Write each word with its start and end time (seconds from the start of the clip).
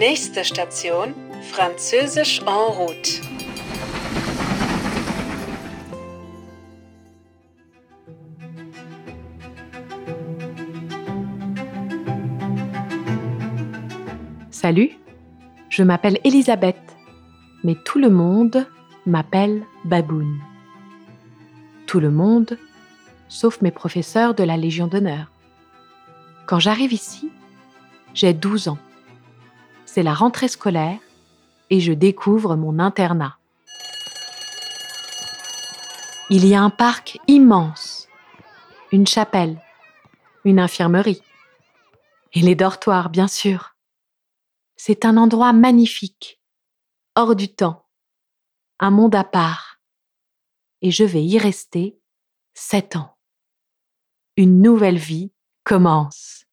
Nächste 0.00 0.44
Station, 0.44 1.12
Französisch 1.42 2.40
en 2.46 2.70
route. 2.70 3.20
Salut, 14.50 14.92
je 15.68 15.82
m'appelle 15.82 16.18
Elisabeth, 16.24 16.76
mais 17.62 17.74
tout 17.84 17.98
le 17.98 18.08
monde 18.08 18.66
m'appelle 19.04 19.66
Baboun. 19.84 20.40
Tout 21.86 22.00
le 22.00 22.10
monde, 22.10 22.56
sauf 23.28 23.60
mes 23.60 23.70
professeurs 23.70 24.34
de 24.34 24.44
la 24.44 24.56
Légion 24.56 24.86
d'honneur. 24.86 25.30
Quand 26.46 26.58
j'arrive 26.58 26.94
ici, 26.94 27.30
j'ai 28.14 28.32
12 28.32 28.68
ans. 28.68 28.78
C'est 29.92 30.04
la 30.04 30.14
rentrée 30.14 30.46
scolaire 30.46 31.00
et 31.68 31.80
je 31.80 31.92
découvre 31.92 32.54
mon 32.54 32.78
internat. 32.78 33.38
Il 36.30 36.46
y 36.46 36.54
a 36.54 36.62
un 36.62 36.70
parc 36.70 37.18
immense, 37.26 38.06
une 38.92 39.08
chapelle, 39.08 39.60
une 40.44 40.60
infirmerie 40.60 41.20
et 42.34 42.40
les 42.40 42.54
dortoirs, 42.54 43.10
bien 43.10 43.26
sûr. 43.26 43.74
C'est 44.76 45.04
un 45.04 45.16
endroit 45.16 45.52
magnifique, 45.52 46.40
hors 47.16 47.34
du 47.34 47.52
temps, 47.52 47.84
un 48.78 48.92
monde 48.92 49.16
à 49.16 49.24
part. 49.24 49.80
Et 50.82 50.92
je 50.92 51.02
vais 51.02 51.24
y 51.24 51.36
rester 51.36 51.98
sept 52.54 52.94
ans. 52.94 53.18
Une 54.36 54.62
nouvelle 54.62 54.98
vie 54.98 55.32
commence. 55.64 56.44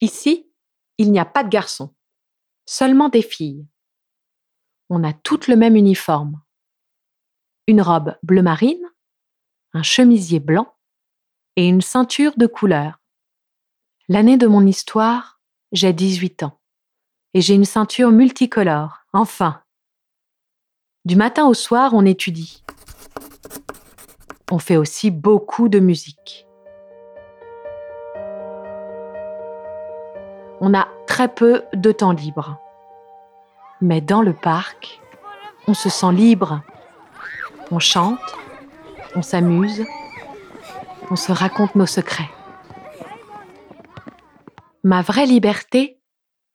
Ici, 0.00 0.50
il 0.98 1.10
n'y 1.12 1.18
a 1.18 1.24
pas 1.24 1.44
de 1.44 1.48
garçons, 1.48 1.94
seulement 2.66 3.08
des 3.08 3.22
filles. 3.22 3.66
On 4.90 5.02
a 5.04 5.12
toutes 5.12 5.48
le 5.48 5.56
même 5.56 5.76
uniforme. 5.76 6.42
Une 7.66 7.80
robe 7.80 8.16
bleu 8.22 8.42
marine, 8.42 8.92
un 9.72 9.82
chemisier 9.82 10.40
blanc 10.40 10.74
et 11.56 11.66
une 11.66 11.80
ceinture 11.80 12.34
de 12.36 12.46
couleur. 12.46 13.00
L'année 14.08 14.36
de 14.36 14.46
mon 14.46 14.66
histoire, 14.66 15.40
j'ai 15.72 15.92
18 15.92 16.42
ans. 16.42 16.60
Et 17.32 17.40
j'ai 17.40 17.54
une 17.54 17.64
ceinture 17.64 18.10
multicolore, 18.10 19.04
enfin. 19.12 19.62
Du 21.04 21.16
matin 21.16 21.46
au 21.46 21.54
soir, 21.54 21.94
on 21.94 22.04
étudie. 22.04 22.62
On 24.50 24.58
fait 24.58 24.76
aussi 24.76 25.10
beaucoup 25.10 25.68
de 25.68 25.80
musique. 25.80 26.46
On 30.66 30.72
a 30.72 30.88
très 31.06 31.28
peu 31.28 31.62
de 31.74 31.92
temps 31.92 32.12
libre. 32.12 32.58
Mais 33.82 34.00
dans 34.00 34.22
le 34.22 34.32
parc, 34.32 34.98
on 35.66 35.74
se 35.74 35.90
sent 35.90 36.12
libre. 36.12 36.62
On 37.70 37.78
chante, 37.78 38.34
on 39.14 39.20
s'amuse, 39.20 39.84
on 41.10 41.16
se 41.16 41.32
raconte 41.32 41.74
nos 41.74 41.84
secrets. 41.84 42.30
Ma 44.82 45.02
vraie 45.02 45.26
liberté, 45.26 46.00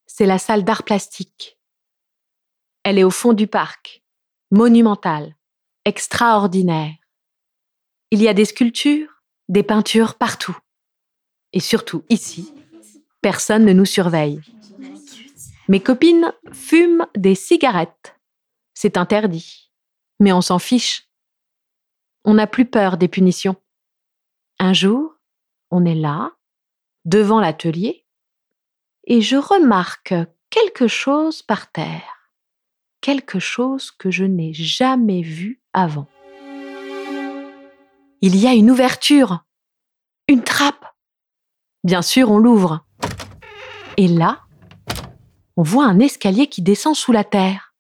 c'est 0.08 0.26
la 0.26 0.40
salle 0.40 0.64
d'art 0.64 0.82
plastique. 0.82 1.60
Elle 2.82 2.98
est 2.98 3.04
au 3.04 3.12
fond 3.12 3.34
du 3.34 3.46
parc, 3.46 4.02
monumentale, 4.50 5.36
extraordinaire. 5.86 6.96
Il 8.10 8.24
y 8.24 8.28
a 8.28 8.34
des 8.34 8.46
sculptures, 8.46 9.22
des 9.50 9.62
peintures 9.62 10.16
partout. 10.16 10.58
Et 11.54 11.60
surtout 11.60 12.04
ici, 12.10 12.52
personne 13.22 13.66
ne 13.66 13.74
nous 13.74 13.86
surveille. 13.86 14.42
Mes 15.68 15.80
copines 15.80 16.34
fument 16.52 17.06
des 17.16 17.36
cigarettes. 17.36 18.20
C'est 18.74 18.98
interdit. 18.98 19.72
Mais 20.20 20.34
on 20.34 20.42
s'en 20.42 20.60
fiche. 20.60 21.10
On 22.26 22.34
n'a 22.34 22.48
plus 22.48 22.66
peur 22.66 22.98
des 22.98 23.08
punitions. 23.08 23.56
Un 24.60 24.74
jour, 24.74 25.16
on 25.72 25.86
est 25.86 25.96
là, 25.96 26.34
devant 27.06 27.40
l'atelier, 27.40 28.06
et 29.06 29.22
je 29.22 29.38
remarque 29.38 30.14
quelque 30.50 30.88
chose 30.88 31.42
par 31.42 31.72
terre, 31.72 32.32
quelque 33.02 33.40
chose 33.40 33.92
que 33.92 34.12
je 34.12 34.26
n'ai 34.26 34.54
jamais 34.54 35.22
vu 35.22 35.62
avant. 35.74 36.08
Il 38.22 38.36
y 38.36 38.48
a 38.48 38.54
une 38.54 38.70
ouverture, 38.70 39.46
une 40.28 40.44
trappe. 40.44 40.86
Bien 41.84 42.02
sûr, 42.02 42.30
on 42.32 42.38
l'ouvre. 42.38 42.86
Et 44.00 44.08
là, 44.08 44.40
on 45.58 45.62
voit 45.62 45.86
un 45.86 46.00
escalier 46.00 46.48
qui 46.48 46.62
descend 46.62 46.96
sous 46.96 47.12
la 47.12 47.24
terre. 47.24 47.76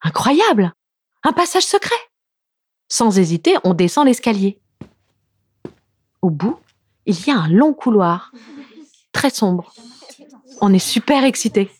Incroyable 0.00 0.72
Un 1.22 1.32
passage 1.32 1.66
secret 1.66 1.94
Sans 2.88 3.18
hésiter, 3.18 3.56
on 3.62 3.74
descend 3.74 4.06
l'escalier. 4.06 4.60
Au 6.22 6.30
bout, 6.30 6.58
il 7.06 7.24
y 7.26 7.30
a 7.30 7.38
un 7.38 7.48
long 7.48 7.74
couloir, 7.74 8.32
très 9.12 9.30
sombre 9.30 9.72
on 10.60 10.72
est 10.72 10.78
super 10.78 11.24
excité. 11.24 11.70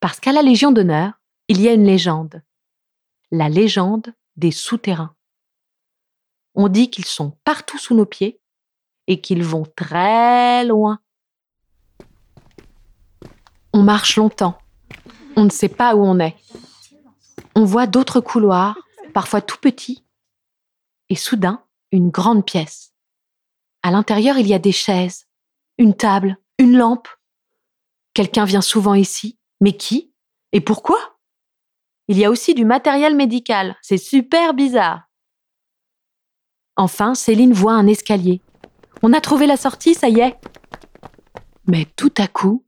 Parce 0.00 0.20
qu'à 0.20 0.32
la 0.32 0.42
Légion 0.42 0.72
d'honneur, 0.72 1.12
il 1.48 1.60
y 1.60 1.68
a 1.68 1.72
une 1.72 1.84
légende. 1.84 2.42
La 3.30 3.48
légende 3.48 4.12
des 4.36 4.50
souterrains. 4.50 5.14
On 6.54 6.68
dit 6.68 6.90
qu'ils 6.90 7.04
sont 7.04 7.36
partout 7.44 7.78
sous 7.78 7.94
nos 7.94 8.06
pieds 8.06 8.40
et 9.06 9.20
qu'ils 9.20 9.44
vont 9.44 9.66
très 9.76 10.64
loin. 10.64 11.00
On 13.74 13.82
marche 13.82 14.16
longtemps. 14.16 14.56
On 15.36 15.44
ne 15.44 15.50
sait 15.50 15.68
pas 15.68 15.94
où 15.94 16.02
on 16.02 16.18
est. 16.18 16.36
On 17.54 17.66
voit 17.66 17.86
d'autres 17.86 18.20
couloirs, 18.20 18.78
parfois 19.12 19.42
tout 19.42 19.58
petits, 19.58 20.06
et 21.10 21.16
soudain, 21.16 21.62
une 21.92 22.08
grande 22.08 22.46
pièce. 22.46 22.94
À 23.82 23.90
l'intérieur, 23.90 24.38
il 24.38 24.46
y 24.46 24.54
a 24.54 24.58
des 24.58 24.72
chaises, 24.72 25.26
une 25.76 25.94
table, 25.94 26.38
une 26.58 26.78
lampe, 26.78 27.08
Quelqu'un 28.14 28.44
vient 28.44 28.60
souvent 28.60 28.94
ici. 28.94 29.38
Mais 29.60 29.76
qui? 29.76 30.12
Et 30.52 30.60
pourquoi? 30.60 30.98
Il 32.06 32.16
y 32.16 32.24
a 32.24 32.30
aussi 32.30 32.54
du 32.54 32.64
matériel 32.64 33.16
médical. 33.16 33.76
C'est 33.82 33.98
super 33.98 34.54
bizarre. 34.54 35.02
Enfin, 36.76 37.14
Céline 37.14 37.52
voit 37.52 37.72
un 37.72 37.86
escalier. 37.88 38.40
On 39.02 39.12
a 39.12 39.20
trouvé 39.20 39.46
la 39.46 39.56
sortie, 39.56 39.94
ça 39.94 40.08
y 40.08 40.20
est. 40.20 40.36
Mais 41.66 41.86
tout 41.96 42.12
à 42.18 42.28
coup, 42.28 42.64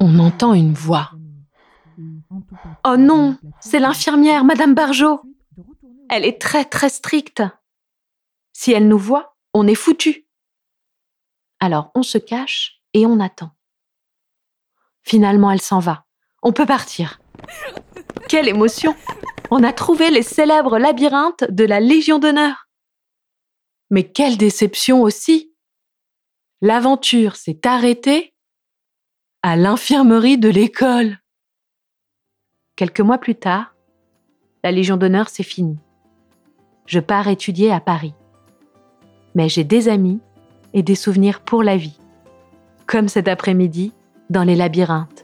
on 0.00 0.18
entend 0.18 0.54
une 0.54 0.74
voix. 0.74 1.12
Oh 2.84 2.96
non, 2.96 3.36
c'est 3.60 3.78
l'infirmière, 3.78 4.44
Madame 4.44 4.74
Barjot. 4.74 5.20
Elle 6.08 6.24
est 6.24 6.40
très 6.40 6.64
très 6.64 6.88
stricte. 6.88 7.42
Si 8.52 8.72
elle 8.72 8.88
nous 8.88 8.98
voit, 8.98 9.36
on 9.54 9.66
est 9.66 9.74
foutu. 9.74 10.26
Alors 11.60 11.90
on 11.94 12.02
se 12.02 12.18
cache 12.18 12.80
et 12.94 13.06
on 13.06 13.20
attend. 13.20 13.52
Finalement, 15.02 15.50
elle 15.50 15.60
s'en 15.60 15.78
va. 15.78 16.04
On 16.42 16.52
peut 16.52 16.66
partir. 16.66 17.20
Quelle 18.28 18.48
émotion 18.48 18.94
On 19.50 19.62
a 19.62 19.72
trouvé 19.72 20.10
les 20.10 20.22
célèbres 20.22 20.78
labyrinthes 20.78 21.44
de 21.50 21.64
la 21.64 21.80
Légion 21.80 22.18
d'honneur. 22.18 22.68
Mais 23.90 24.04
quelle 24.04 24.36
déception 24.36 25.02
aussi 25.02 25.54
L'aventure 26.60 27.36
s'est 27.36 27.60
arrêtée 27.64 28.29
à 29.42 29.56
l'infirmerie 29.56 30.36
de 30.36 30.50
l'école. 30.50 31.18
Quelques 32.76 33.00
mois 33.00 33.16
plus 33.16 33.34
tard, 33.34 33.74
la 34.62 34.70
Légion 34.70 34.98
d'honneur 34.98 35.30
s'est 35.30 35.42
finie. 35.42 35.78
Je 36.84 37.00
pars 37.00 37.26
étudier 37.26 37.72
à 37.72 37.80
Paris. 37.80 38.12
Mais 39.34 39.48
j'ai 39.48 39.64
des 39.64 39.88
amis 39.88 40.20
et 40.74 40.82
des 40.82 40.94
souvenirs 40.94 41.40
pour 41.40 41.62
la 41.62 41.78
vie. 41.78 41.98
Comme 42.86 43.08
cet 43.08 43.28
après-midi 43.28 43.94
dans 44.28 44.44
les 44.44 44.56
labyrinthes. 44.56 45.19